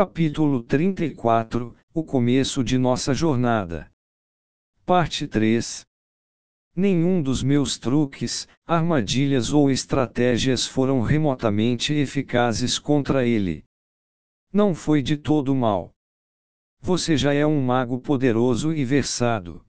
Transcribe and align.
Capítulo 0.00 0.62
34 0.62 1.74
O 1.92 2.04
começo 2.04 2.62
de 2.62 2.78
nossa 2.78 3.12
jornada. 3.12 3.90
Parte 4.86 5.26
3 5.26 5.84
Nenhum 6.76 7.20
dos 7.20 7.42
meus 7.42 7.78
truques, 7.80 8.46
armadilhas 8.64 9.52
ou 9.52 9.68
estratégias 9.68 10.64
foram 10.64 11.00
remotamente 11.00 11.92
eficazes 11.92 12.78
contra 12.78 13.26
ele. 13.26 13.64
Não 14.52 14.72
foi 14.72 15.02
de 15.02 15.16
todo 15.16 15.52
mal. 15.52 15.90
Você 16.80 17.16
já 17.16 17.34
é 17.34 17.44
um 17.44 17.60
mago 17.60 17.98
poderoso 17.98 18.72
e 18.72 18.84
versado. 18.84 19.64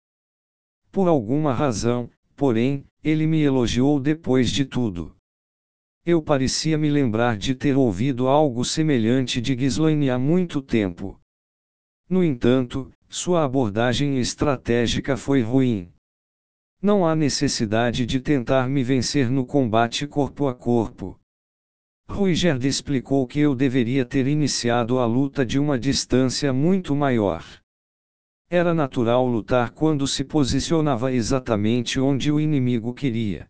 Por 0.92 1.08
alguma 1.08 1.56
razão, 1.56 2.08
porém, 2.36 2.86
ele 3.04 3.26
me 3.26 3.42
elogiou 3.42 4.00
depois 4.00 4.52
de 4.52 4.64
tudo. 4.64 5.19
Eu 6.12 6.24
parecia 6.24 6.76
me 6.76 6.90
lembrar 6.90 7.38
de 7.38 7.54
ter 7.54 7.78
ouvido 7.78 8.28
algo 8.28 8.66
semelhante 8.66 9.40
de 9.40 9.54
Ghislaine 9.54 10.10
há 10.10 10.18
muito 10.18 10.60
tempo. 10.60 11.20
No 12.10 12.24
entanto, 12.24 12.92
sua 13.08 13.46
abordagem 13.46 14.18
estratégica 14.18 15.16
foi 15.16 15.44
ruim. 15.44 15.94
Não 16.82 17.06
há 17.06 17.16
necessidade 17.16 18.08
de 18.08 18.20
tentar 18.20 18.68
me 18.68 18.84
vencer 18.84 19.30
no 19.30 19.46
combate 19.46 20.08
corpo 20.08 20.48
a 20.48 20.56
corpo. 20.56 21.16
Ruigerd 22.10 22.68
explicou 22.68 23.28
que 23.28 23.42
eu 23.42 23.54
deveria 23.54 24.04
ter 24.04 24.26
iniciado 24.26 24.98
a 24.98 25.06
luta 25.06 25.46
de 25.46 25.60
uma 25.60 25.78
distância 25.78 26.52
muito 26.52 26.96
maior. 26.96 27.46
Era 28.50 28.74
natural 28.74 29.28
lutar 29.28 29.70
quando 29.70 30.08
se 30.08 30.24
posicionava 30.24 31.14
exatamente 31.14 32.00
onde 32.00 32.32
o 32.32 32.40
inimigo 32.40 32.96
queria. 32.96 33.48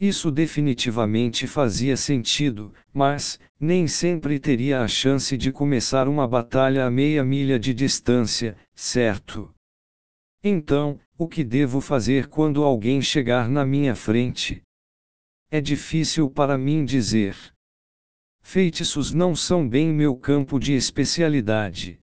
Isso 0.00 0.30
definitivamente 0.30 1.46
fazia 1.46 1.94
sentido, 1.94 2.72
mas, 2.90 3.38
nem 3.60 3.86
sempre 3.86 4.40
teria 4.40 4.80
a 4.80 4.88
chance 4.88 5.36
de 5.36 5.52
começar 5.52 6.08
uma 6.08 6.26
batalha 6.26 6.86
a 6.86 6.90
meia 6.90 7.22
milha 7.22 7.58
de 7.58 7.74
distância, 7.74 8.56
certo? 8.74 9.54
Então, 10.42 10.98
o 11.18 11.28
que 11.28 11.44
devo 11.44 11.82
fazer 11.82 12.28
quando 12.28 12.64
alguém 12.64 13.02
chegar 13.02 13.46
na 13.50 13.66
minha 13.66 13.94
frente? 13.94 14.62
É 15.50 15.60
difícil 15.60 16.30
para 16.30 16.56
mim 16.56 16.82
dizer. 16.82 17.36
Feitiços 18.40 19.12
não 19.12 19.36
são 19.36 19.68
bem 19.68 19.92
meu 19.92 20.16
campo 20.16 20.58
de 20.58 20.72
especialidade. 20.72 21.99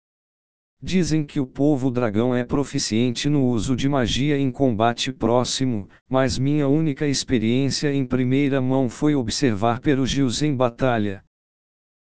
Dizem 0.85 1.25
que 1.25 1.39
o 1.39 1.47
povo 1.47 1.89
dragão 1.89 2.35
é 2.35 2.43
proficiente 2.43 3.29
no 3.29 3.45
uso 3.45 3.73
de 3.73 3.87
magia 3.87 4.37
em 4.37 4.51
combate 4.51 5.13
próximo, 5.13 5.87
mas 6.09 6.37
minha 6.37 6.67
única 6.67 7.07
experiência 7.07 7.93
em 7.93 8.05
primeira 8.05 8.59
mão 8.59 8.89
foi 8.89 9.15
observar 9.15 9.79
perugios 9.79 10.41
em 10.41 10.53
batalha. 10.53 11.23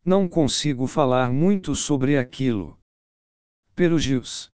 Não 0.06 0.28
consigo 0.28 0.88
falar 0.88 1.32
muito 1.32 1.74
sobre 1.74 2.18
aquilo. 2.18 2.78
Perugios. 3.74 4.50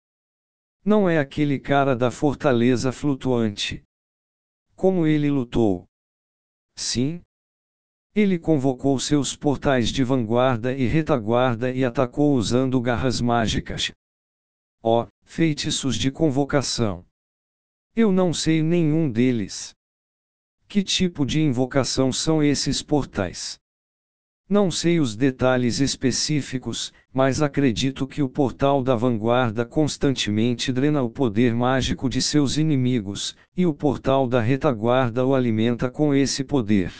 Não 0.85 1.09
é 1.09 1.19
aquele 1.19 1.59
cara 1.59 1.97
da 1.97 2.11
fortaleza 2.11 2.93
flutuante. 2.93 3.83
Como 4.77 5.07
ele 5.07 5.31
lutou? 5.31 5.87
Sim, 6.77 7.23
ele 8.15 8.39
convocou 8.39 8.99
seus 8.99 9.35
portais 9.35 9.89
de 9.89 10.05
vanguarda 10.05 10.75
e 10.77 10.87
retaguarda 10.87 11.73
e 11.73 11.87
atacou 11.87 12.35
usando 12.35 12.79
garras 12.83 13.19
mágicas. 13.19 13.91
Ó, 14.83 15.03
oh, 15.03 15.07
feitiços 15.23 15.95
de 15.95 16.11
convocação! 16.11 17.05
Eu 17.95 18.11
não 18.11 18.33
sei 18.33 18.63
nenhum 18.63 19.11
deles. 19.11 19.75
Que 20.67 20.83
tipo 20.83 21.27
de 21.27 21.39
invocação 21.39 22.11
são 22.11 22.43
esses 22.43 22.83
portais? 22.83 23.59
Não 24.49 24.71
sei 24.71 24.99
os 24.99 25.15
detalhes 25.15 25.81
específicos, 25.81 26.95
mas 27.13 27.43
acredito 27.43 28.07
que 28.07 28.23
o 28.23 28.29
portal 28.29 28.83
da 28.83 28.97
vanguarda 28.97 29.67
constantemente 29.67 30.73
drena 30.73 31.03
o 31.03 31.11
poder 31.11 31.55
mágico 31.55 32.09
de 32.09 32.23
seus 32.23 32.57
inimigos, 32.57 33.37
e 33.55 33.67
o 33.67 33.75
portal 33.75 34.27
da 34.27 34.41
retaguarda 34.41 35.27
o 35.27 35.35
alimenta 35.35 35.91
com 35.91 36.15
esse 36.15 36.43
poder. 36.43 36.91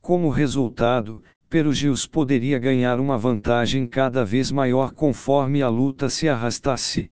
Como 0.00 0.30
resultado, 0.30 1.22
Perugius 1.50 2.06
poderia 2.06 2.60
ganhar 2.60 3.00
uma 3.00 3.18
vantagem 3.18 3.84
cada 3.84 4.24
vez 4.24 4.52
maior 4.52 4.92
conforme 4.92 5.60
a 5.62 5.68
luta 5.68 6.08
se 6.08 6.28
arrastasse. 6.28 7.10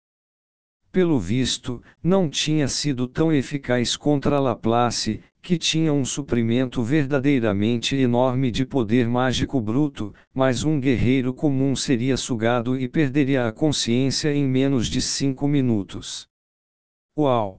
Pelo 0.92 1.20
visto, 1.20 1.82
não 2.04 2.30
tinha 2.30 2.68
sido 2.68 3.08
tão 3.08 3.34
eficaz 3.34 3.98
contra 3.98 4.40
Laplace, 4.40 5.24
que 5.42 5.58
tinha 5.58 5.92
um 5.92 6.06
suprimento 6.06 6.84
verdadeiramente 6.84 7.96
enorme 7.96 8.52
de 8.52 8.64
poder 8.64 9.10
mágico 9.10 9.60
bruto, 9.60 10.14
mas 10.32 10.64
um 10.64 10.80
guerreiro 10.80 11.34
comum 11.34 11.76
seria 11.76 12.16
sugado 12.16 12.80
e 12.80 12.88
perderia 12.88 13.48
a 13.48 13.52
consciência 13.52 14.32
em 14.32 14.48
menos 14.48 14.86
de 14.86 15.02
cinco 15.02 15.48
minutos. 15.48 16.28
Uau! 17.18 17.58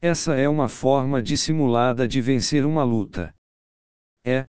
Essa 0.00 0.36
é 0.36 0.48
uma 0.48 0.68
forma 0.68 1.20
dissimulada 1.20 2.06
de 2.06 2.20
vencer 2.20 2.64
uma 2.64 2.84
luta. 2.84 3.34
É. 4.24 4.44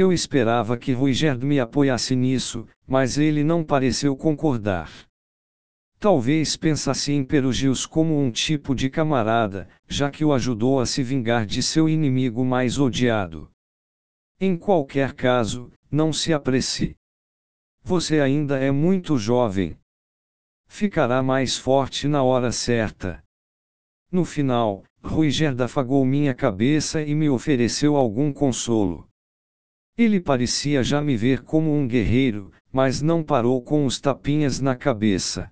Eu 0.00 0.12
esperava 0.12 0.78
que 0.78 0.92
Ruigerd 0.92 1.44
me 1.44 1.58
apoiasse 1.58 2.14
nisso, 2.14 2.68
mas 2.86 3.18
ele 3.18 3.42
não 3.42 3.64
pareceu 3.64 4.16
concordar. 4.16 4.88
Talvez 5.98 6.56
pensasse 6.56 7.10
em 7.10 7.24
Perugius 7.24 7.84
como 7.84 8.16
um 8.16 8.30
tipo 8.30 8.76
de 8.76 8.88
camarada, 8.88 9.68
já 9.88 10.08
que 10.08 10.24
o 10.24 10.32
ajudou 10.32 10.78
a 10.78 10.86
se 10.86 11.02
vingar 11.02 11.44
de 11.44 11.64
seu 11.64 11.88
inimigo 11.88 12.44
mais 12.44 12.78
odiado. 12.78 13.50
Em 14.40 14.56
qualquer 14.56 15.14
caso, 15.14 15.72
não 15.90 16.12
se 16.12 16.32
apresse. 16.32 16.94
Você 17.82 18.20
ainda 18.20 18.56
é 18.56 18.70
muito 18.70 19.18
jovem. 19.18 19.76
Ficará 20.68 21.24
mais 21.24 21.58
forte 21.58 22.06
na 22.06 22.22
hora 22.22 22.52
certa. 22.52 23.20
No 24.12 24.24
final, 24.24 24.84
Ruigerd 25.02 25.60
afagou 25.60 26.04
minha 26.04 26.36
cabeça 26.36 27.02
e 27.02 27.16
me 27.16 27.28
ofereceu 27.28 27.96
algum 27.96 28.32
consolo. 28.32 29.07
Ele 29.98 30.20
parecia 30.20 30.80
já 30.84 31.02
me 31.02 31.16
ver 31.16 31.42
como 31.42 31.74
um 31.74 31.88
guerreiro, 31.88 32.52
mas 32.72 33.02
não 33.02 33.20
parou 33.20 33.60
com 33.60 33.84
os 33.84 33.98
tapinhas 34.00 34.60
na 34.60 34.76
cabeça. 34.76 35.50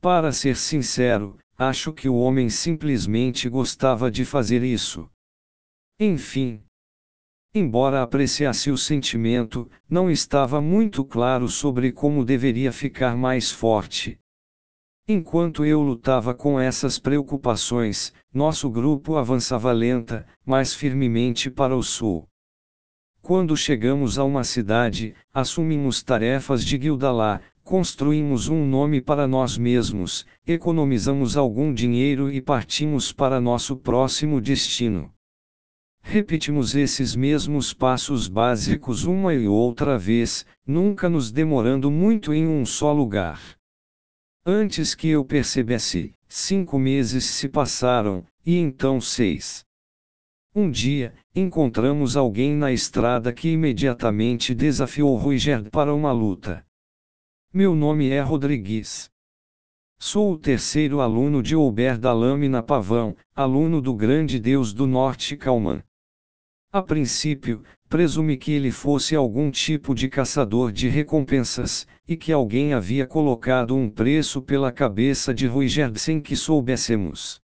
Para 0.00 0.32
ser 0.32 0.56
sincero, 0.56 1.36
acho 1.58 1.92
que 1.92 2.08
o 2.08 2.14
homem 2.14 2.48
simplesmente 2.48 3.50
gostava 3.50 4.10
de 4.10 4.24
fazer 4.24 4.62
isso. 4.64 5.06
Enfim. 6.00 6.62
Embora 7.54 8.02
apreciasse 8.02 8.70
o 8.70 8.78
sentimento, 8.78 9.70
não 9.86 10.10
estava 10.10 10.58
muito 10.58 11.04
claro 11.04 11.46
sobre 11.46 11.92
como 11.92 12.24
deveria 12.24 12.72
ficar 12.72 13.18
mais 13.18 13.52
forte. 13.52 14.18
Enquanto 15.06 15.62
eu 15.62 15.82
lutava 15.82 16.34
com 16.34 16.58
essas 16.58 16.98
preocupações, 16.98 18.14
nosso 18.32 18.70
grupo 18.70 19.16
avançava 19.16 19.70
lenta, 19.72 20.26
mas 20.42 20.72
firmemente 20.72 21.50
para 21.50 21.76
o 21.76 21.82
sul. 21.82 22.26
Quando 23.22 23.56
chegamos 23.56 24.18
a 24.18 24.24
uma 24.24 24.42
cidade, 24.42 25.14
assumimos 25.32 26.02
tarefas 26.02 26.64
de 26.64 26.76
guilda 26.76 27.12
lá, 27.12 27.40
construímos 27.62 28.48
um 28.48 28.66
nome 28.66 29.00
para 29.00 29.28
nós 29.28 29.56
mesmos, 29.56 30.26
economizamos 30.44 31.36
algum 31.36 31.72
dinheiro 31.72 32.32
e 32.32 32.42
partimos 32.42 33.12
para 33.12 33.40
nosso 33.40 33.76
próximo 33.76 34.40
destino. 34.40 35.14
Repetimos 36.02 36.74
esses 36.74 37.14
mesmos 37.14 37.72
passos 37.72 38.26
básicos 38.26 39.04
uma 39.04 39.32
e 39.32 39.46
outra 39.46 39.96
vez, 39.96 40.44
nunca 40.66 41.08
nos 41.08 41.30
demorando 41.30 41.92
muito 41.92 42.34
em 42.34 42.44
um 42.44 42.66
só 42.66 42.92
lugar. 42.92 43.40
Antes 44.44 44.96
que 44.96 45.06
eu 45.06 45.24
percebesse, 45.24 46.12
cinco 46.26 46.76
meses 46.76 47.24
se 47.24 47.48
passaram, 47.48 48.24
e 48.44 48.56
então 48.56 49.00
seis. 49.00 49.64
Um 50.52 50.68
dia, 50.68 51.14
encontramos 51.34 52.14
alguém 52.14 52.54
na 52.54 52.70
estrada 52.72 53.32
que 53.32 53.48
imediatamente 53.48 54.54
desafiou 54.54 55.16
Ruigerd 55.16 55.70
para 55.70 55.94
uma 55.94 56.12
luta. 56.12 56.64
Meu 57.54 57.74
nome 57.74 58.10
é 58.10 58.20
Rodrigues. 58.20 59.10
Sou 59.98 60.32
o 60.32 60.38
terceiro 60.38 61.00
aluno 61.00 61.42
de 61.42 61.56
Ober 61.56 61.98
da 61.98 62.12
Lâmina 62.12 62.62
Pavão, 62.62 63.16
aluno 63.34 63.80
do 63.80 63.94
grande 63.94 64.38
deus 64.38 64.74
do 64.74 64.86
norte 64.86 65.36
Calman. 65.36 65.82
A 66.70 66.82
princípio, 66.82 67.62
presumi 67.88 68.36
que 68.36 68.52
ele 68.52 68.70
fosse 68.70 69.14
algum 69.14 69.50
tipo 69.50 69.94
de 69.94 70.08
caçador 70.08 70.70
de 70.72 70.88
recompensas, 70.88 71.86
e 72.08 72.16
que 72.16 72.32
alguém 72.32 72.74
havia 72.74 73.06
colocado 73.06 73.74
um 73.74 73.88
preço 73.88 74.42
pela 74.42 74.72
cabeça 74.72 75.32
de 75.32 75.46
Ruigerd 75.46 75.98
sem 75.98 76.20
que 76.20 76.36
soubéssemos. 76.36 77.41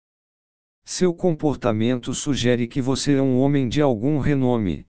Seu 0.90 1.12
comportamento 1.12 2.14
sugere 2.14 2.66
que 2.66 2.80
você 2.80 3.16
é 3.16 3.20
um 3.20 3.38
homem 3.40 3.68
de 3.68 3.82
algum 3.82 4.18
renome. 4.18 4.86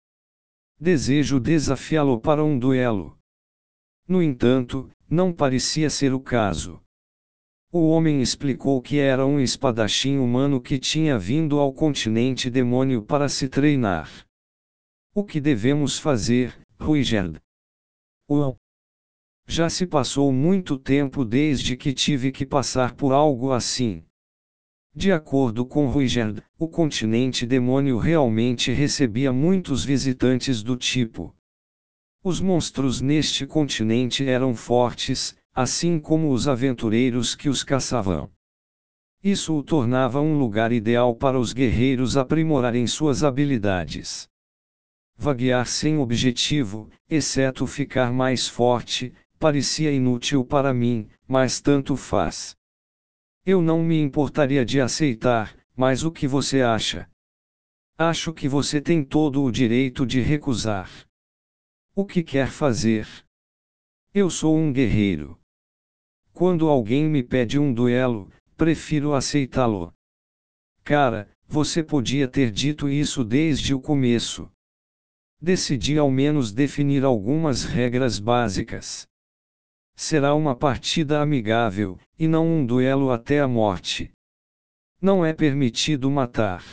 Desejo 0.79 1.39
desafiá-lo 1.39 2.19
para 2.19 2.43
um 2.43 2.57
duelo. 2.57 3.15
No 4.07 4.19
entanto, 4.19 4.89
não 5.07 5.31
parecia 5.31 5.91
ser 5.91 6.11
o 6.11 6.19
caso. 6.19 6.81
O 7.71 7.87
homem 7.89 8.23
explicou 8.23 8.81
que 8.81 8.97
era 8.97 9.23
um 9.23 9.39
espadachim 9.39 10.17
humano 10.17 10.59
que 10.59 10.79
tinha 10.79 11.19
vindo 11.19 11.59
ao 11.59 11.71
continente 11.71 12.49
demônio 12.49 13.03
para 13.03 13.29
se 13.29 13.47
treinar. 13.47 14.09
O 15.13 15.23
que 15.23 15.39
devemos 15.39 15.99
fazer, 15.99 16.59
Ruigerd? 16.81 17.39
Uau! 18.27 18.57
Já 19.45 19.69
se 19.69 19.85
passou 19.85 20.33
muito 20.33 20.75
tempo 20.75 21.23
desde 21.23 21.77
que 21.77 21.93
tive 21.93 22.31
que 22.31 22.47
passar 22.47 22.95
por 22.95 23.13
algo 23.13 23.51
assim. 23.51 24.03
De 24.95 25.11
acordo 25.11 25.65
com 25.65 25.87
Ruigerd, 25.87 26.43
o 26.57 26.67
continente 26.67 27.47
demônio 27.47 27.97
realmente 27.97 28.71
recebia 28.71 29.33
muitos 29.33 29.83
visitantes 29.83 30.61
do 30.61 30.77
tipo. 30.77 31.35
Os 32.23 32.39
monstros 32.39 33.01
neste 33.01 33.47
continente 33.47 34.23
eram 34.23 34.53
fortes, 34.53 35.35
assim 35.51 35.99
como 35.99 36.31
os 36.31 36.47
aventureiros 36.47 37.35
que 37.35 37.49
os 37.49 37.63
caçavam. 37.63 38.29
Isso 39.23 39.55
o 39.55 39.63
tornava 39.63 40.21
um 40.21 40.37
lugar 40.37 40.71
ideal 40.71 41.15
para 41.15 41.39
os 41.39 41.53
guerreiros 41.53 42.15
aprimorarem 42.15 42.85
suas 42.85 43.23
habilidades. 43.23 44.29
Vaguear 45.17 45.65
sem 45.65 45.97
objetivo, 45.97 46.87
exceto 47.09 47.65
ficar 47.65 48.13
mais 48.13 48.47
forte, 48.47 49.11
parecia 49.39 49.91
inútil 49.91 50.45
para 50.45 50.71
mim, 50.71 51.07
mas 51.27 51.59
tanto 51.59 51.95
faz. 51.95 52.55
Eu 53.45 53.61
não 53.61 53.83
me 53.83 53.99
importaria 53.99 54.63
de 54.63 54.79
aceitar, 54.79 55.53
mas 55.75 56.05
o 56.05 56.11
que 56.11 56.25
você 56.25 56.61
acha? 56.61 57.09
Acho 57.97 58.31
que 58.31 58.47
você 58.47 58.79
tem 58.79 59.03
todo 59.03 59.43
o 59.43 59.51
direito 59.51 60.05
de 60.05 60.21
recusar. 60.21 60.89
O 61.93 62.05
que 62.05 62.23
quer 62.23 62.47
fazer? 62.47 63.05
Eu 64.13 64.29
sou 64.29 64.55
um 64.55 64.71
guerreiro. 64.71 65.37
Quando 66.31 66.69
alguém 66.69 67.09
me 67.09 67.21
pede 67.21 67.59
um 67.59 67.73
duelo, 67.73 68.31
prefiro 68.55 69.13
aceitá-lo. 69.13 69.93
Cara, 70.81 71.29
você 71.45 71.83
podia 71.83 72.29
ter 72.29 72.49
dito 72.49 72.87
isso 72.87 73.25
desde 73.25 73.73
o 73.73 73.81
começo. 73.81 74.49
Decidi 75.41 75.97
ao 75.97 76.09
menos 76.09 76.53
definir 76.53 77.03
algumas 77.03 77.65
regras 77.65 78.19
básicas. 78.19 79.05
Será 79.95 80.33
uma 80.33 80.55
partida 80.55 81.21
amigável, 81.21 81.99
e 82.17 82.27
não 82.27 82.47
um 82.47 82.65
duelo 82.65 83.11
até 83.11 83.39
a 83.39 83.47
morte. 83.47 84.11
Não 85.01 85.23
é 85.23 85.33
permitido 85.33 86.09
matar. 86.09 86.63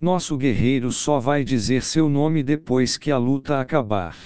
Nosso 0.00 0.36
guerreiro 0.36 0.90
só 0.92 1.18
vai 1.18 1.44
dizer 1.44 1.82
seu 1.82 2.08
nome 2.08 2.42
depois 2.42 2.96
que 2.96 3.10
a 3.10 3.18
luta 3.18 3.60
acabar. 3.60 4.16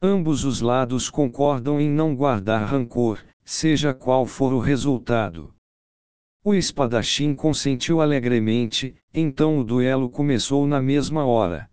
Ambos 0.00 0.44
os 0.44 0.60
lados 0.60 1.08
concordam 1.08 1.80
em 1.80 1.88
não 1.88 2.14
guardar 2.14 2.66
rancor, 2.66 3.24
seja 3.44 3.94
qual 3.94 4.26
for 4.26 4.52
o 4.52 4.58
resultado. 4.58 5.54
O 6.44 6.54
espadachim 6.54 7.34
consentiu 7.34 8.02
alegremente, 8.02 8.94
então 9.14 9.58
o 9.58 9.64
duelo 9.64 10.10
começou 10.10 10.66
na 10.66 10.82
mesma 10.82 11.24
hora. 11.24 11.70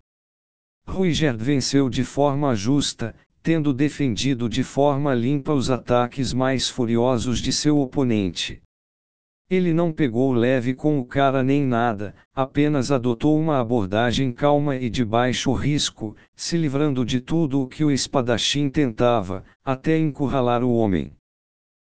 Ruigerd 0.86 1.42
venceu 1.42 1.90
de 1.90 2.02
forma 2.04 2.54
justa, 2.54 3.14
tendo 3.42 3.74
defendido 3.74 4.48
de 4.48 4.62
forma 4.62 5.12
limpa 5.12 5.52
os 5.52 5.68
ataques 5.68 6.32
mais 6.32 6.68
furiosos 6.68 7.40
de 7.40 7.52
seu 7.52 7.78
oponente. 7.78 8.62
Ele 9.50 9.74
não 9.74 9.92
pegou 9.92 10.32
leve 10.32 10.74
com 10.74 10.98
o 10.98 11.04
cara 11.04 11.42
nem 11.42 11.62
nada, 11.62 12.14
apenas 12.34 12.90
adotou 12.90 13.38
uma 13.38 13.60
abordagem 13.60 14.32
calma 14.32 14.76
e 14.76 14.88
de 14.88 15.04
baixo 15.04 15.52
risco, 15.52 16.16
se 16.34 16.56
livrando 16.56 17.04
de 17.04 17.20
tudo 17.20 17.60
o 17.60 17.68
que 17.68 17.84
o 17.84 17.90
espadachim 17.90 18.70
tentava, 18.70 19.44
até 19.64 19.98
encurralar 19.98 20.64
o 20.64 20.72
homem. 20.72 21.12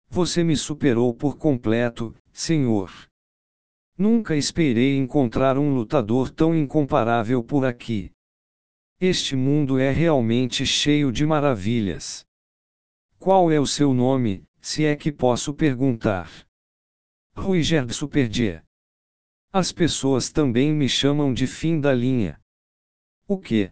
Você 0.09 0.43
me 0.43 0.55
superou 0.55 1.13
por 1.13 1.37
completo, 1.37 2.13
senhor. 2.31 2.91
Nunca 3.97 4.35
esperei 4.35 4.95
encontrar 4.95 5.57
um 5.57 5.73
lutador 5.73 6.29
tão 6.29 6.53
incomparável 6.53 7.43
por 7.43 7.65
aqui. 7.65 8.11
Este 8.99 9.35
mundo 9.35 9.77
é 9.77 9.91
realmente 9.91 10.65
cheio 10.65 11.11
de 11.11 11.23
maravilhas. 11.23 12.25
Qual 13.19 13.51
é 13.51 13.59
o 13.59 13.67
seu 13.67 13.93
nome, 13.93 14.43
se 14.59 14.85
é 14.85 14.95
que 14.95 15.11
posso 15.11 15.53
perguntar? 15.53 16.27
Ruigerd 17.35 17.93
Superdia. 17.93 18.65
As 19.53 19.71
pessoas 19.71 20.31
também 20.31 20.73
me 20.73 20.89
chamam 20.89 21.31
de 21.31 21.45
fim 21.45 21.79
da 21.79 21.93
linha. 21.93 22.41
O 23.27 23.37
que? 23.37 23.71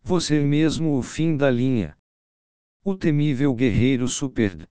Você 0.00 0.40
mesmo 0.40 0.96
o 0.96 1.02
fim 1.02 1.36
da 1.36 1.50
linha. 1.50 1.94
O 2.82 2.96
temível 2.96 3.54
guerreiro 3.54 4.08
Superd. 4.08 4.66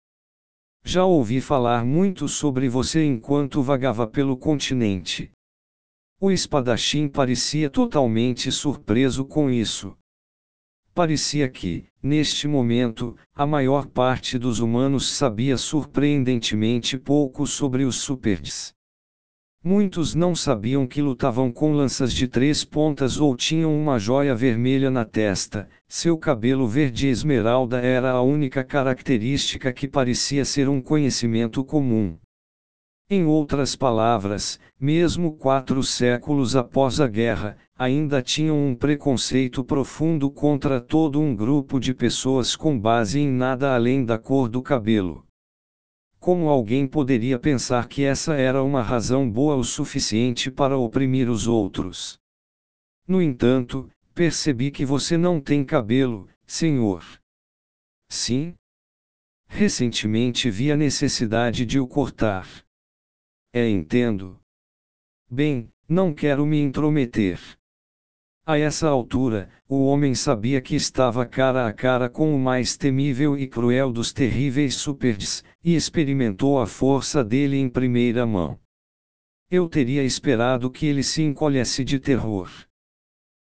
Já 0.83 1.06
ouvi 1.06 1.39
falar 1.42 1.86
muito 1.86 2.27
sobre 2.27 2.68
você 2.68 3.06
enquanto 3.06 3.62
vagava 3.62 4.07
pelo 4.07 4.36
continente. 4.36 5.31
O 6.21 6.30
espadachim 6.30 7.07
parecia 7.07 7.69
totalmente 7.69 8.51
surpreso 8.51 9.24
com 9.24 9.50
isso. 9.50 9.95
Parecia 10.94 11.48
que, 11.48 11.86
neste 12.04 12.45
momento, 12.45 13.16
a 13.33 13.48
maior 13.48 13.88
parte 13.88 14.38
dos 14.38 14.60
humanos 14.60 15.10
sabia 15.12 15.56
surpreendentemente 15.56 16.98
pouco 16.98 17.48
sobre 17.48 17.86
os 17.86 18.01
superdes. 18.01 18.74
Muitos 19.63 20.13
não 20.13 20.36
sabiam 20.36 20.86
que 20.86 21.01
lutavam 21.01 21.50
com 21.54 21.71
lanças 21.71 22.13
de 22.13 22.27
três 22.27 22.66
pontas 22.66 23.18
ou 23.18 23.33
tinham 23.33 23.74
uma 23.74 23.98
joia 23.98 24.36
vermelha 24.36 24.92
na 24.92 25.06
testa, 25.06 25.69
seu 25.88 26.18
cabelo 26.18 26.68
verde 26.68 27.07
esmeralda 27.07 27.80
era 27.80 28.12
a 28.12 28.21
única 28.21 28.62
característica 28.62 29.71
que 29.71 29.88
parecia 29.88 30.44
ser 30.44 30.68
um 30.68 30.81
conhecimento 30.81 31.63
comum. 31.63 32.18
Em 33.12 33.26
outras 33.26 33.76
palavras, 33.76 34.60
mesmo 34.80 35.36
quatro 35.36 35.82
séculos 35.82 36.56
após 36.56 37.02
a 37.02 37.08
guerra, 37.08 37.58
ainda 37.76 38.22
tinham 38.22 38.56
um 38.56 38.76
preconceito 38.76 39.64
profundo 39.64 40.30
contra 40.30 40.80
todo 40.80 41.20
um 41.20 41.36
grupo 41.36 41.80
de 41.80 41.92
pessoas 41.92 42.56
com 42.56 42.80
base 42.80 43.20
em 43.20 43.28
nada 43.28 43.74
além 43.74 44.06
da 44.06 44.20
cor 44.20 44.48
do 44.48 44.62
cabelo. 44.62 45.26
Como 46.20 46.50
alguém 46.50 46.86
poderia 46.86 47.40
pensar 47.40 47.88
que 47.88 48.04
essa 48.04 48.36
era 48.36 48.62
uma 48.62 48.84
razão 48.84 49.28
boa 49.28 49.56
o 49.56 49.64
suficiente 49.64 50.52
para 50.52 50.78
oprimir 50.78 51.32
os 51.32 51.48
outros? 51.48 52.20
No 53.08 53.20
entanto, 53.20 53.90
percebi 54.14 54.70
que 54.70 54.86
você 54.86 55.18
não 55.18 55.42
tem 55.42 55.66
cabelo, 55.66 56.28
senhor. 56.46 57.04
Sim? 58.08 58.54
Recentemente 59.48 60.52
vi 60.52 60.72
a 60.72 60.78
necessidade 60.78 61.66
de 61.66 61.80
o 61.80 61.88
cortar. 61.88 62.48
É 63.51 63.68
entendo. 63.68 64.40
Bem, 65.28 65.72
não 65.88 66.13
quero 66.13 66.46
me 66.46 66.62
intrometer. 66.62 67.40
A 68.46 68.60
essa 68.60 68.88
altura, 68.88 69.50
o 69.68 69.86
homem 69.86 70.13
sabia 70.13 70.62
que 70.62 70.75
estava 70.75 71.25
cara 71.25 71.68
a 71.68 71.74
cara 71.74 72.07
com 72.07 72.36
o 72.36 72.38
mais 72.38 72.78
temível 72.78 73.36
e 73.36 73.48
cruel 73.48 73.92
dos 73.92 74.13
terríveis 74.13 74.75
superdes, 74.75 75.44
e 75.64 75.76
experimentou 75.76 76.59
a 76.59 76.68
força 76.68 77.24
dele 77.24 77.57
em 77.57 77.68
primeira 77.68 78.24
mão. 78.24 78.59
Eu 79.50 79.68
teria 79.68 80.04
esperado 80.04 80.69
que 80.69 80.85
ele 80.85 81.02
se 81.02 81.24
encolhesse 81.24 81.83
de 81.83 82.00
terror. 82.00 82.52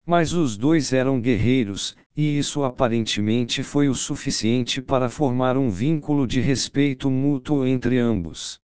Mas 0.05 0.31
os 0.31 0.55
dois 0.55 0.93
eram 0.93 1.19
guerreiros, 1.19 1.93
e 2.15 2.38
isso 2.38 2.63
aparentemente 2.63 3.63
foi 3.63 3.89
o 3.89 3.93
suficiente 3.93 4.81
para 4.81 5.09
formar 5.09 5.57
um 5.57 5.69
vínculo 5.69 6.25
de 6.25 6.39
respeito 6.39 7.12
mútuo 7.12 7.65
entre 7.65 7.97
ambos. 7.97 8.62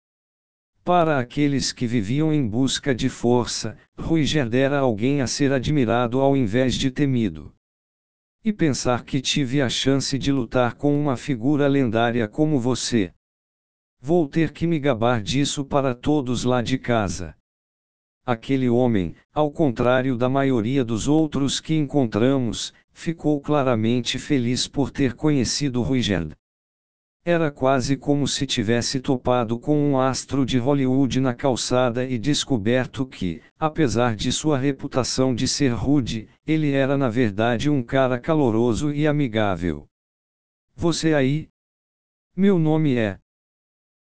Para 0.89 1.19
aqueles 1.19 1.71
que 1.71 1.87
viviam 1.87 2.33
em 2.33 2.49
busca 2.49 2.95
de 2.95 3.11
força, 3.11 3.77
Ruigerd 3.99 4.57
era 4.57 4.79
alguém 4.79 5.21
a 5.21 5.27
ser 5.27 5.53
admirado 5.53 6.19
ao 6.19 6.35
invés 6.35 6.77
de 6.77 6.91
temido. 6.91 7.53
E 8.43 8.55
pensar 8.55 9.05
que 9.05 9.21
tive 9.21 9.61
a 9.61 9.69
chance 9.69 10.19
de 10.19 10.33
lutar 10.33 10.77
com 10.77 10.99
uma 10.99 11.15
figura 11.15 11.69
lendária 11.69 12.27
como 12.27 12.59
você. 12.59 13.13
Vou 14.01 14.27
ter 14.27 14.51
que 14.51 14.67
me 14.67 14.79
gabar 14.79 15.21
disso 15.21 15.63
para 15.63 15.95
todos 15.95 16.45
lá 16.45 16.63
de 16.63 16.79
casa. 16.79 17.37
Aquele 18.25 18.71
homem, 18.71 19.15
ao 19.31 19.53
contrário 19.53 20.17
da 20.17 20.31
maioria 20.31 20.83
dos 20.83 21.07
outros 21.07 21.61
que 21.61 21.75
encontramos, 21.75 22.73
ficou 22.95 23.39
claramente 23.43 24.19
feliz 24.19 24.67
por 24.67 24.91
ter 24.91 25.13
conhecido 25.13 25.83
Ruigerd. 25.83 26.35
Era 27.31 27.51
quase 27.51 27.95
como 27.95 28.27
se 28.27 28.47
tivesse 28.47 29.01
topado 29.01 29.61
com 29.61 29.79
um 29.79 30.01
astro 30.01 30.47
de 30.47 30.57
Hollywood 30.57 31.21
na 31.21 31.35
calçada 31.35 32.03
e 32.07 32.19
descoberto 32.19 33.05
que, 33.05 33.43
apesar 33.59 34.17
de 34.17 34.33
sua 34.33 34.57
reputação 34.57 35.35
de 35.35 35.47
ser 35.47 35.69
rude, 35.75 36.27
ele 36.47 36.73
era 36.73 36.97
na 36.97 37.11
verdade 37.11 37.69
um 37.69 37.83
cara 37.83 38.19
caloroso 38.19 38.95
e 38.95 39.07
amigável. 39.07 39.87
Você 40.75 41.13
aí? 41.13 41.51
Meu 42.35 42.59
nome 42.59 42.97
é. 42.97 43.19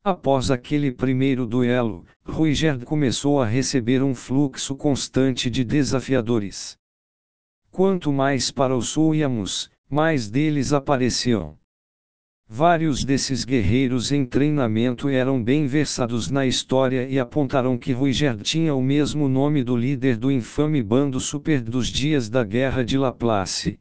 Após 0.03 0.51
aquele 0.51 0.91
primeiro 0.91 1.47
duelo, 1.47 2.05
Ruigerd 2.23 2.85
começou 2.85 3.41
a 3.41 3.45
receber 3.47 4.03
um 4.03 4.13
fluxo 4.13 4.75
constante 4.75 5.49
de 5.49 5.63
desafiadores. 5.63 6.77
Quanto 7.71 8.13
mais 8.13 8.51
para 8.51 8.77
o 8.77 8.83
sul 8.83 9.15
íamos, 9.15 9.71
mais 9.89 10.29
deles 10.29 10.71
apareciam. 10.73 11.57
Vários 12.47 13.03
desses 13.03 13.43
guerreiros 13.43 14.11
em 14.11 14.23
treinamento 14.23 15.09
eram 15.09 15.43
bem 15.43 15.65
versados 15.65 16.29
na 16.29 16.45
história 16.45 17.09
e 17.09 17.17
apontaram 17.17 17.75
que 17.75 17.91
Ruigerd 17.91 18.43
tinha 18.43 18.73
o 18.75 18.83
mesmo 18.83 19.27
nome 19.27 19.63
do 19.63 19.75
líder 19.75 20.15
do 20.15 20.31
infame 20.31 20.83
bando 20.83 21.19
super 21.19 21.59
dos 21.59 21.87
dias 21.87 22.29
da 22.29 22.43
Guerra 22.43 22.83
de 22.83 22.97
Laplace. 22.97 23.79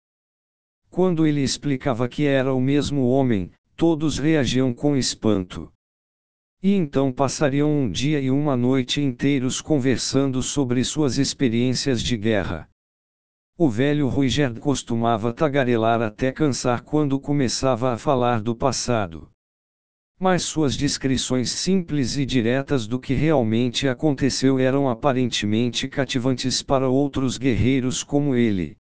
quando 0.88 1.26
ele 1.26 1.42
explicava 1.42 2.08
que 2.08 2.24
era 2.24 2.54
o 2.54 2.60
mesmo 2.60 3.08
homem, 3.08 3.50
todos 3.76 4.18
reagiam 4.18 4.72
com 4.72 4.96
espanto. 4.96 5.70
E 6.62 6.72
então 6.72 7.12
passariam 7.12 7.70
um 7.70 7.90
dia 7.90 8.20
e 8.20 8.30
uma 8.30 8.56
noite 8.56 9.02
inteiros 9.02 9.60
conversando 9.60 10.40
sobre 10.40 10.82
suas 10.84 11.18
experiências 11.18 12.00
de 12.02 12.16
guerra. 12.16 12.68
O 13.56 13.68
velho 13.68 14.08
Ruigerd 14.08 14.58
costumava 14.58 15.32
tagarelar 15.32 16.02
até 16.02 16.32
cansar 16.32 16.82
quando 16.82 17.20
começava 17.20 17.92
a 17.92 17.96
falar 17.96 18.42
do 18.42 18.52
passado. 18.56 19.30
Mas 20.18 20.42
suas 20.42 20.76
descrições 20.76 21.50
simples 21.50 22.16
e 22.16 22.26
diretas 22.26 22.88
do 22.88 22.98
que 22.98 23.14
realmente 23.14 23.86
aconteceu 23.86 24.58
eram 24.58 24.88
aparentemente 24.88 25.86
cativantes 25.86 26.62
para 26.62 26.88
outros 26.88 27.38
guerreiros 27.38 28.02
como 28.02 28.34
ele. 28.34 28.76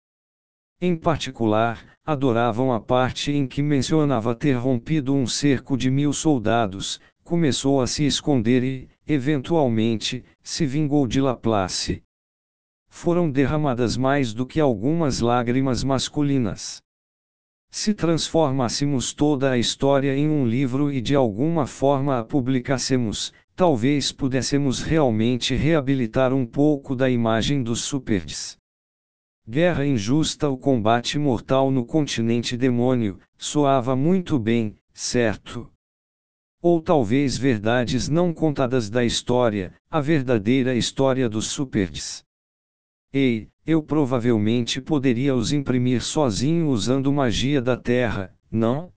Em 0.80 0.94
particular, 0.94 1.84
adoravam 2.06 2.72
a 2.72 2.78
parte 2.78 3.32
em 3.32 3.48
que 3.48 3.64
mencionava 3.64 4.36
ter 4.36 4.52
rompido 4.52 5.12
um 5.12 5.26
cerco 5.26 5.76
de 5.76 5.90
mil 5.90 6.12
soldados, 6.12 7.00
começou 7.24 7.80
a 7.80 7.88
se 7.88 8.06
esconder 8.06 8.62
e, 8.62 8.88
eventualmente, 9.04 10.24
se 10.44 10.64
vingou 10.64 11.08
de 11.08 11.20
Laplace. 11.20 12.04
Foram 12.90 13.30
derramadas 13.30 13.96
mais 13.96 14.34
do 14.34 14.44
que 14.44 14.60
algumas 14.60 15.20
lágrimas 15.20 15.82
masculinas. 15.82 16.82
Se 17.70 17.94
transformássemos 17.94 19.14
toda 19.14 19.52
a 19.52 19.56
história 19.56 20.14
em 20.14 20.28
um 20.28 20.44
livro 20.44 20.92
e 20.92 21.00
de 21.00 21.14
alguma 21.14 21.66
forma 21.66 22.18
a 22.18 22.24
publicássemos, 22.24 23.32
talvez 23.54 24.10
pudéssemos 24.10 24.82
realmente 24.82 25.54
reabilitar 25.54 26.34
um 26.34 26.44
pouco 26.44 26.96
da 26.96 27.08
imagem 27.08 27.62
dos 27.62 27.82
superdes. 27.82 28.58
Guerra 29.48 29.86
injusta 29.86 30.48
o 30.48 30.58
combate 30.58 31.18
mortal 31.18 31.70
no 31.70 31.86
continente 31.86 32.56
demônio, 32.56 33.18
soava 33.38 33.94
muito 33.94 34.38
bem, 34.38 34.76
certo? 34.92 35.70
Ou 36.60 36.82
talvez 36.82 37.38
verdades 37.38 38.08
não 38.08 38.34
contadas 38.34 38.90
da 38.90 39.04
história, 39.04 39.72
a 39.90 40.00
verdadeira 40.00 40.74
história 40.74 41.28
dos 41.28 41.46
superdes. 41.46 42.24
Ei, 43.12 43.50
eu 43.66 43.82
provavelmente 43.82 44.80
poderia 44.80 45.34
os 45.34 45.52
imprimir 45.52 46.00
sozinho 46.00 46.68
usando 46.68 47.12
magia 47.12 47.60
da 47.60 47.76
Terra, 47.76 48.32
não? 48.48 48.92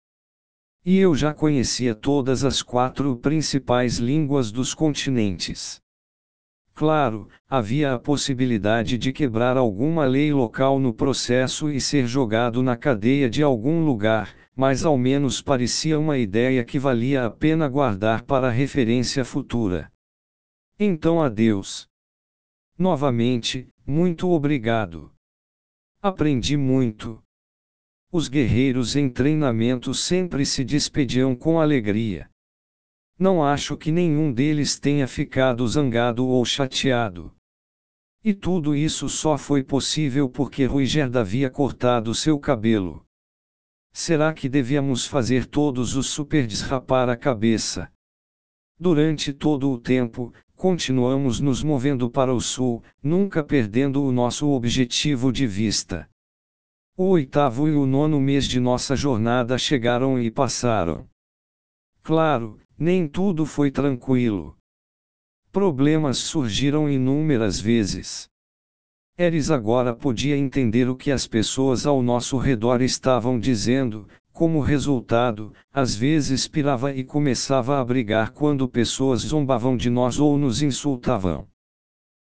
E 0.84 0.98
eu 0.98 1.14
já 1.14 1.32
conhecia 1.32 1.94
todas 1.94 2.44
as 2.44 2.60
quatro 2.60 3.16
principais 3.16 3.96
línguas 3.96 4.52
dos 4.52 4.74
continentes. 4.74 5.80
Claro, 6.74 7.28
havia 7.48 7.94
a 7.94 7.98
possibilidade 7.98 8.98
de 8.98 9.12
quebrar 9.12 9.56
alguma 9.56 10.04
lei 10.04 10.32
local 10.32 10.78
no 10.78 10.92
processo 10.92 11.70
e 11.70 11.80
ser 11.80 12.06
jogado 12.06 12.62
na 12.62 12.76
cadeia 12.76 13.30
de 13.30 13.42
algum 13.42 13.84
lugar, 13.84 14.34
mas 14.54 14.84
ao 14.84 14.98
menos 14.98 15.40
parecia 15.40 15.98
uma 15.98 16.18
ideia 16.18 16.64
que 16.64 16.78
valia 16.78 17.24
a 17.24 17.30
pena 17.30 17.66
guardar 17.68 18.24
para 18.24 18.50
referência 18.50 19.24
futura. 19.24 19.90
Então 20.78 21.22
adeus. 21.22 21.88
Novamente, 22.78 23.68
muito 23.86 24.28
obrigado. 24.30 25.12
Aprendi 26.00 26.56
muito. 26.56 27.22
Os 28.10 28.28
guerreiros 28.28 28.94
em 28.94 29.08
treinamento 29.08 29.94
sempre 29.94 30.44
se 30.44 30.64
despediam 30.64 31.34
com 31.34 31.60
alegria. 31.60 32.30
Não 33.18 33.42
acho 33.42 33.76
que 33.76 33.90
nenhum 33.90 34.32
deles 34.32 34.78
tenha 34.78 35.06
ficado 35.06 35.66
zangado 35.66 36.26
ou 36.26 36.44
chateado. 36.44 37.34
E 38.24 38.32
tudo 38.32 38.74
isso 38.76 39.08
só 39.08 39.36
foi 39.36 39.64
possível 39.64 40.28
porque 40.28 40.64
Ruigerd 40.64 41.16
havia 41.16 41.50
cortado 41.50 42.14
seu 42.14 42.38
cabelo. 42.38 43.04
Será 43.92 44.32
que 44.32 44.48
devíamos 44.48 45.06
fazer 45.06 45.46
todos 45.46 45.96
os 45.96 46.06
superdes 46.08 46.62
rapar 46.62 47.08
a 47.08 47.16
cabeça? 47.16 47.92
Durante 48.78 49.32
todo 49.32 49.70
o 49.70 49.78
tempo, 49.78 50.32
continuamos 50.62 51.40
nos 51.40 51.60
movendo 51.60 52.08
para 52.08 52.32
o 52.32 52.40
sul, 52.40 52.84
nunca 53.02 53.42
perdendo 53.42 54.00
o 54.00 54.12
nosso 54.12 54.48
objetivo 54.50 55.32
de 55.32 55.44
vista. 55.44 56.08
O 56.96 57.08
oitavo 57.08 57.66
e 57.66 57.74
o 57.74 57.84
nono 57.84 58.20
mês 58.20 58.44
de 58.46 58.60
nossa 58.60 58.94
jornada 58.94 59.58
chegaram 59.58 60.22
e 60.22 60.30
passaram. 60.30 61.08
Claro, 62.00 62.60
nem 62.78 63.08
tudo 63.08 63.44
foi 63.44 63.72
tranquilo. 63.72 64.56
Problemas 65.50 66.18
surgiram 66.18 66.88
inúmeras 66.88 67.58
vezes. 67.58 68.28
Eres 69.18 69.50
agora 69.50 69.92
podia 69.92 70.36
entender 70.36 70.88
o 70.88 70.94
que 70.94 71.10
as 71.10 71.26
pessoas 71.26 71.86
ao 71.86 72.00
nosso 72.00 72.38
redor 72.38 72.82
estavam 72.82 73.36
dizendo, 73.36 74.06
como 74.42 74.58
resultado, 74.58 75.54
às 75.72 75.94
vezes 75.94 76.48
pirava 76.48 76.92
e 76.92 77.04
começava 77.04 77.78
a 77.78 77.84
brigar 77.84 78.30
quando 78.32 78.68
pessoas 78.68 79.20
zombavam 79.20 79.76
de 79.76 79.88
nós 79.88 80.18
ou 80.18 80.36
nos 80.36 80.62
insultavam. 80.62 81.46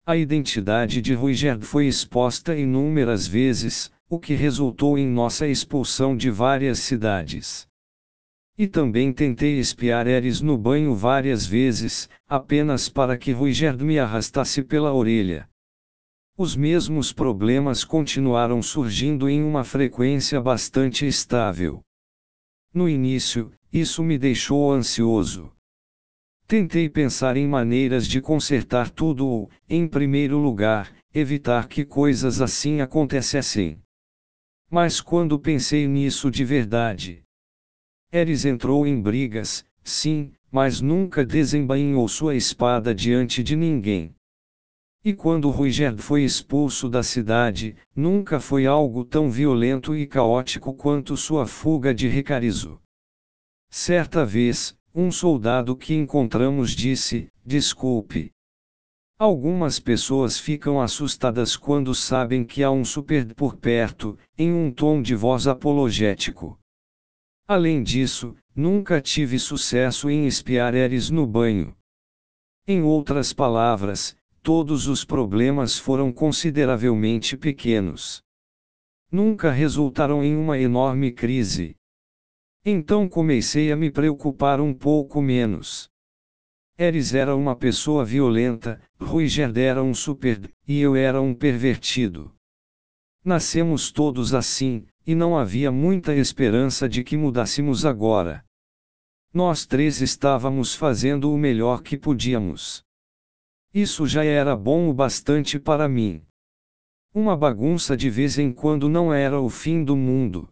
A 0.08 0.18
identidade 0.18 1.04
de 1.04 1.14
Ruigerd 1.14 1.64
foi 1.64 1.86
exposta 1.86 2.58
inúmeras 2.58 3.28
vezes, 3.28 3.92
o 4.10 4.18
que 4.18 4.34
resultou 4.34 4.98
em 4.98 5.06
nossa 5.06 5.48
expulsão 5.48 6.18
de 6.18 6.32
várias 6.32 6.80
cidades. 6.80 7.68
E 8.58 8.66
também 8.66 9.14
tentei 9.14 9.60
espiar 9.60 10.08
Eres 10.08 10.42
no 10.42 10.58
banho 10.58 10.96
várias 10.96 11.46
vezes, 11.46 12.10
apenas 12.28 12.90
para 12.90 13.20
que 13.20 13.32
Ruigerd 13.32 13.84
me 13.84 14.00
arrastasse 14.00 14.64
pela 14.64 14.92
orelha. 14.92 15.48
Os 16.36 16.56
mesmos 16.56 17.14
problemas 17.14 17.84
continuaram 17.84 18.64
surgindo 18.64 19.30
em 19.30 19.44
uma 19.44 19.64
frequência 19.64 20.42
bastante 20.42 21.06
estável. 21.06 21.84
No 22.74 22.88
início, 22.88 23.52
isso 23.72 24.04
me 24.04 24.18
deixou 24.18 24.72
ansioso. 24.72 25.52
Tentei 26.48 26.90
pensar 26.90 27.38
em 27.38 27.48
maneiras 27.48 28.08
de 28.08 28.22
consertar 28.22 28.90
tudo 28.90 29.28
ou, 29.28 29.50
em 29.68 29.88
primeiro 29.88 30.38
lugar, 30.38 30.94
evitar 31.14 31.68
que 31.68 31.84
coisas 31.86 32.42
assim 32.42 32.82
acontecessem. 32.82 33.82
Mas 34.70 35.02
quando 35.02 35.40
pensei 35.40 35.88
nisso 35.88 36.30
de 36.30 36.46
verdade, 36.46 37.24
Eris 38.12 38.46
entrou 38.46 38.88
em 38.88 39.00
brigas, 39.00 39.64
sim, 39.84 40.32
mas 40.52 40.82
nunca 40.82 41.26
desembainhou 41.26 42.08
sua 42.08 42.36
espada 42.36 42.94
diante 42.94 43.44
de 43.44 43.56
ninguém. 43.56 44.16
E 45.04 45.14
quando 45.14 45.50
Ruigerd 45.50 46.02
foi 46.02 46.24
expulso 46.24 46.90
da 46.90 47.02
cidade, 47.02 47.76
nunca 47.96 48.40
foi 48.40 48.66
algo 48.66 49.06
tão 49.06 49.30
violento 49.30 49.96
e 49.96 50.06
caótico 50.06 50.74
quanto 50.74 51.16
sua 51.16 51.48
fuga 51.48 51.94
de 51.94 52.10
Ricarizo. 52.10 52.82
Certa 53.70 54.26
vez, 54.26 54.78
um 54.94 55.10
soldado 55.10 55.76
que 55.76 55.94
encontramos 55.94 56.72
disse: 56.72 57.30
Desculpe. 57.46 58.32
Algumas 59.18 59.80
pessoas 59.80 60.40
ficam 60.40 60.82
assustadas 60.82 61.56
quando 61.56 61.94
sabem 61.94 62.44
que 62.44 62.64
há 62.64 62.72
um 62.72 62.84
super 62.84 63.34
por 63.36 63.56
perto, 63.56 64.18
em 64.38 64.52
um 64.52 64.72
tom 64.72 65.02
de 65.02 65.16
voz 65.16 65.48
apologético. 65.48 66.60
Além 67.48 67.84
disso, 67.84 68.36
nunca 68.56 69.02
tive 69.02 69.40
sucesso 69.40 70.10
em 70.10 70.26
espiar 70.26 70.74
Eres 70.76 71.10
no 71.10 71.26
banho. 71.26 71.76
Em 72.68 72.82
outras 72.82 73.34
palavras, 73.34 74.16
todos 74.42 74.88
os 74.88 75.04
problemas 75.04 75.78
foram 75.78 76.12
consideravelmente 76.12 77.38
pequenos. 77.38 78.22
Nunca 79.12 79.52
resultaram 79.52 80.24
em 80.24 80.36
uma 80.36 80.58
enorme 80.60 81.12
crise. 81.12 81.76
Então 82.66 83.08
comecei 83.08 83.72
a 83.72 83.76
me 83.76 83.90
preocupar 83.90 84.60
um 84.62 84.74
pouco 84.74 85.22
menos. 85.22 85.90
Eris 86.78 87.14
era 87.14 87.36
uma 87.36 87.56
pessoa 87.56 88.06
violenta, 88.06 88.82
Ruigerd 89.00 89.60
era 89.60 89.84
um 89.84 89.94
super, 89.94 90.50
e 90.68 90.80
eu 90.80 90.96
era 90.96 91.22
um 91.22 91.34
pervertido. 91.34 92.34
Nascemos 93.24 93.92
todos 93.92 94.34
assim, 94.34 94.86
e 95.06 95.14
não 95.14 95.38
havia 95.38 95.72
muita 95.72 96.16
esperança 96.16 96.88
de 96.88 97.04
que 97.04 97.18
mudássemos 97.18 97.86
agora. 97.86 98.46
Nós 99.34 99.66
três 99.66 100.02
estávamos 100.02 100.74
fazendo 100.74 101.34
o 101.34 101.38
melhor 101.38 101.82
que 101.82 101.98
podíamos. 101.98 102.84
Isso 103.74 104.08
já 104.08 104.24
era 104.24 104.56
bom 104.56 104.90
o 104.90 104.94
bastante 104.94 105.60
para 105.60 105.88
mim. 105.88 106.24
Uma 107.14 107.38
bagunça 107.38 107.96
de 107.96 108.10
vez 108.10 108.40
em 108.40 108.52
quando 108.52 108.90
não 108.90 109.14
era 109.14 109.40
o 109.40 109.50
fim 109.50 109.84
do 109.84 109.96
mundo. 109.96 110.50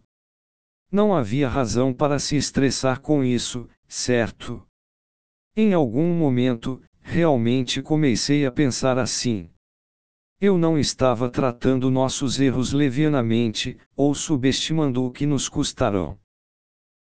Não 0.90 1.14
havia 1.14 1.48
razão 1.48 1.92
para 1.92 2.18
se 2.18 2.36
estressar 2.36 3.00
com 3.00 3.24
isso, 3.24 3.68
certo? 3.88 4.64
Em 5.56 5.72
algum 5.74 6.14
momento, 6.14 6.80
realmente 7.00 7.82
comecei 7.82 8.46
a 8.46 8.52
pensar 8.52 8.98
assim. 8.98 9.50
Eu 10.40 10.56
não 10.56 10.78
estava 10.78 11.28
tratando 11.28 11.90
nossos 11.90 12.38
erros 12.38 12.72
levianamente, 12.72 13.76
ou 13.96 14.14
subestimando 14.14 15.04
o 15.04 15.10
que 15.10 15.26
nos 15.26 15.48
custarão. 15.48 16.16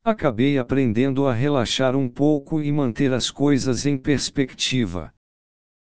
Acabei 0.03 0.59
aprendendo 0.59 1.25
a 1.25 1.33
relaxar 1.33 1.95
um 1.95 2.07
pouco 2.07 2.61
e 2.61 2.71
manter 2.71 3.11
as 3.11 3.31
coisas 3.31 3.87
em 3.87 3.97
perspectiva. 3.97 5.11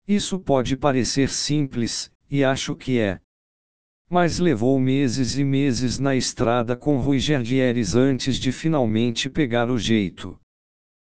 Isso 0.07 0.39
pode 0.39 0.77
parecer 0.77 1.29
simples, 1.29 2.09
e 2.31 2.41
acho 2.41 2.75
que 2.75 2.97
é. 2.97 3.19
mas 4.09 4.39
levou 4.39 4.79
meses 4.79 5.37
e 5.37 5.43
meses 5.43 5.99
na 5.99 6.15
estrada 6.15 6.77
com 6.77 6.97
Rui 6.97 7.19
Gergieres 7.19 7.93
antes 7.93 8.37
de 8.37 8.53
finalmente 8.53 9.29
pegar 9.29 9.69
o 9.69 9.77
jeito. 9.77 10.39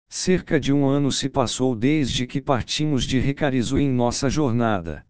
Cerca 0.08 0.58
de 0.58 0.72
um 0.72 0.86
ano 0.86 1.12
se 1.12 1.28
passou 1.28 1.76
desde 1.76 2.26
que 2.26 2.42
partimos 2.42 3.04
de 3.04 3.20
Recarizo 3.20 3.78
em 3.78 3.90
nossa 3.90 4.30
jornada. 4.30 5.06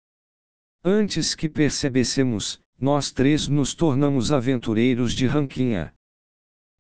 Antes 0.84 1.36
que 1.36 1.48
percebêssemos, 1.48 2.60
nós 2.80 3.12
três 3.12 3.48
nos 3.48 3.76
tornamos 3.76 4.32
aventureiros 4.32 5.14
de 5.14 5.28
Ranquinha. 5.28 5.94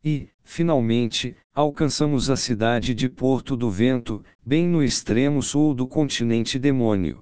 E, 0.03 0.29
finalmente, 0.47 1.35
alcançamos 1.53 2.29
a 2.29 2.37
cidade 2.37 2.95
de 2.95 3.09
Porto 3.09 3.57
do 3.57 3.69
Vento, 3.69 4.23
bem 4.43 4.65
no 4.65 4.81
extremo 4.81 5.43
sul 5.43 5.75
do 5.75 5.85
continente 5.85 6.57
demônio. 6.57 7.21